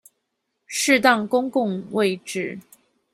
[0.67, 2.57] 適當公共位置